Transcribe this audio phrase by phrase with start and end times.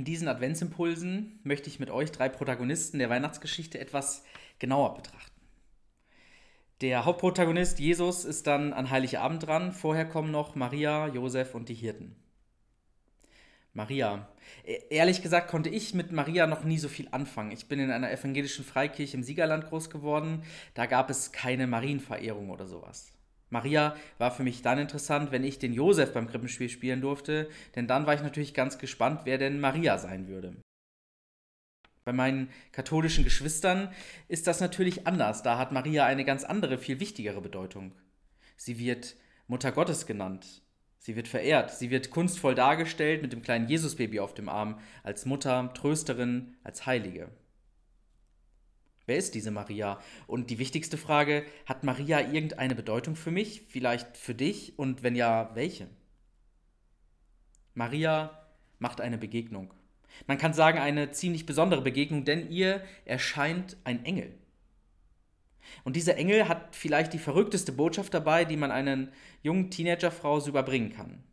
[0.00, 4.24] In diesen Adventsimpulsen möchte ich mit euch drei Protagonisten der Weihnachtsgeschichte etwas
[4.58, 5.38] genauer betrachten.
[6.80, 9.72] Der Hauptprotagonist Jesus ist dann an Heiligabend dran.
[9.72, 12.16] Vorher kommen noch Maria, Josef und die Hirten.
[13.74, 14.26] Maria.
[14.64, 17.50] E-, ehrlich gesagt konnte ich mit Maria noch nie so viel anfangen.
[17.50, 20.44] Ich bin in einer evangelischen Freikirche im Siegerland groß geworden.
[20.72, 23.12] Da gab es keine Marienverehrung oder sowas.
[23.50, 27.86] Maria war für mich dann interessant, wenn ich den Josef beim Krippenspiel spielen durfte, denn
[27.86, 30.56] dann war ich natürlich ganz gespannt, wer denn Maria sein würde.
[32.04, 33.92] Bei meinen katholischen Geschwistern
[34.28, 35.42] ist das natürlich anders.
[35.42, 37.92] Da hat Maria eine ganz andere, viel wichtigere Bedeutung.
[38.56, 39.16] Sie wird
[39.46, 40.62] Mutter Gottes genannt.
[40.98, 41.70] Sie wird verehrt.
[41.70, 46.86] Sie wird kunstvoll dargestellt mit dem kleinen Jesusbaby auf dem Arm, als Mutter, Trösterin, als
[46.86, 47.30] Heilige.
[49.10, 49.98] Wer ist diese Maria?
[50.28, 55.16] Und die wichtigste Frage, hat Maria irgendeine Bedeutung für mich, vielleicht für dich und wenn
[55.16, 55.88] ja, welche?
[57.74, 58.46] Maria
[58.78, 59.74] macht eine Begegnung.
[60.28, 64.32] Man kann sagen, eine ziemlich besondere Begegnung, denn ihr erscheint ein Engel.
[65.82, 69.08] Und dieser Engel hat vielleicht die verrückteste Botschaft dabei, die man einer
[69.42, 71.24] jungen Teenagerfrau so überbringen kann.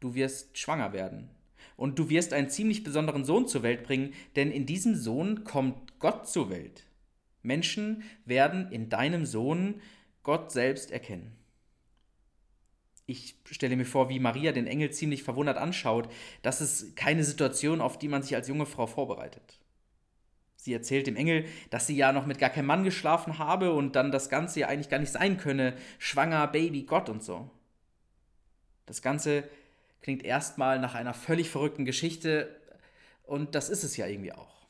[0.00, 1.30] Du wirst schwanger werden.
[1.76, 5.98] Und du wirst einen ziemlich besonderen Sohn zur Welt bringen, denn in diesem Sohn kommt
[5.98, 6.84] Gott zur Welt.
[7.42, 9.80] Menschen werden in deinem Sohn
[10.22, 11.36] Gott selbst erkennen.
[13.06, 16.08] Ich stelle mir vor, wie Maria den Engel ziemlich verwundert anschaut.
[16.42, 19.58] Das ist keine Situation, auf die man sich als junge Frau vorbereitet.
[20.56, 23.96] Sie erzählt dem Engel, dass sie ja noch mit gar keinem Mann geschlafen habe und
[23.96, 25.76] dann das Ganze ja eigentlich gar nicht sein könne.
[25.98, 27.50] Schwanger, Baby, Gott und so.
[28.86, 29.44] Das Ganze
[30.04, 32.60] klingt erstmal nach einer völlig verrückten Geschichte
[33.22, 34.66] und das ist es ja irgendwie auch.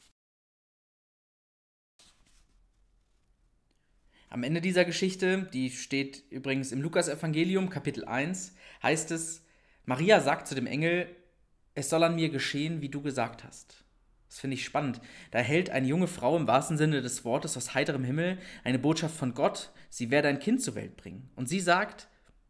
[4.30, 9.44] Am Ende dieser Geschichte, die steht übrigens im Lukasevangelium Kapitel 1, heißt es,
[9.84, 11.08] Maria sagt zu dem Engel,
[11.74, 13.82] es soll an mir geschehen, wie du gesagt hast.
[14.28, 15.00] Das finde ich spannend.
[15.32, 19.16] Da erhält eine junge Frau im wahrsten Sinne des Wortes aus heiterem Himmel eine Botschaft
[19.16, 21.28] von Gott, sie werde ein Kind zur Welt bringen.
[21.34, 22.06] Und sie sagt,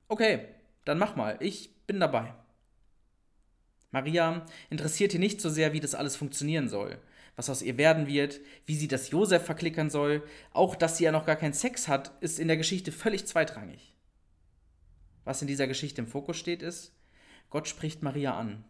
[0.08, 0.48] okay,
[0.84, 2.34] dann mach mal, ich bin dabei.
[3.94, 6.99] Maria interessiert hier nicht so sehr, wie das alles funktionieren soll
[7.37, 10.22] was aus ihr werden wird, wie sie das Josef verklickern soll,
[10.53, 13.93] auch dass sie ja noch gar keinen Sex hat, ist in der Geschichte völlig zweitrangig.
[15.25, 16.93] Was in dieser Geschichte im Fokus steht, ist,
[17.50, 18.65] Gott spricht Maria an.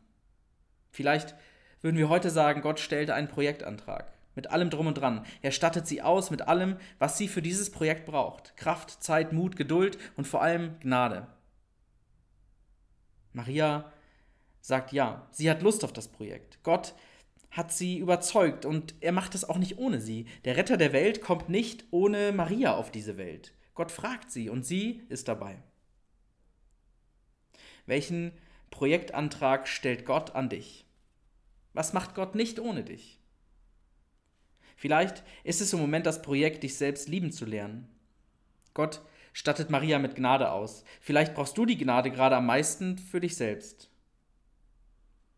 [0.90, 1.34] Vielleicht
[1.82, 4.12] würden wir heute sagen, Gott stellte einen Projektantrag.
[4.36, 5.24] Mit allem drum und dran.
[5.42, 8.56] Er stattet sie aus mit allem, was sie für dieses Projekt braucht.
[8.56, 11.28] Kraft, Zeit, Mut, Geduld und vor allem Gnade.
[13.32, 13.92] Maria
[14.64, 15.28] sagt ja.
[15.30, 16.58] Sie hat Lust auf das Projekt.
[16.62, 16.94] Gott
[17.50, 20.24] hat sie überzeugt und er macht es auch nicht ohne sie.
[20.46, 23.52] Der Retter der Welt kommt nicht ohne Maria auf diese Welt.
[23.74, 25.62] Gott fragt sie und sie ist dabei.
[27.84, 28.32] Welchen
[28.70, 30.86] Projektantrag stellt Gott an dich?
[31.74, 33.20] Was macht Gott nicht ohne dich?
[34.76, 37.86] Vielleicht ist es im Moment das Projekt, dich selbst lieben zu lernen.
[38.72, 39.02] Gott
[39.34, 40.84] stattet Maria mit Gnade aus.
[41.02, 43.90] Vielleicht brauchst du die Gnade gerade am meisten für dich selbst.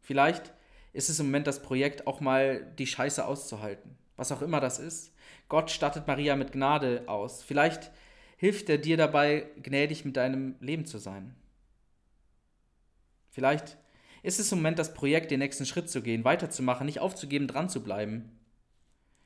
[0.06, 0.52] Vielleicht
[0.92, 3.98] ist es im Moment das Projekt, auch mal die Scheiße auszuhalten.
[4.14, 5.12] Was auch immer das ist.
[5.48, 7.42] Gott stattet Maria mit Gnade aus.
[7.42, 7.90] Vielleicht
[8.36, 11.34] hilft er dir dabei, gnädig mit deinem Leben zu sein.
[13.32, 13.78] Vielleicht
[14.22, 17.68] ist es im Moment das Projekt, den nächsten Schritt zu gehen, weiterzumachen, nicht aufzugeben, dran
[17.68, 18.38] zu bleiben.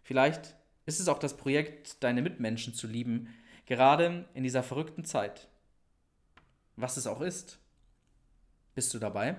[0.03, 3.29] Vielleicht ist es auch das Projekt, deine Mitmenschen zu lieben,
[3.67, 5.47] gerade in dieser verrückten Zeit.
[6.77, 7.59] Was es auch ist.
[8.75, 9.37] Bist du dabei?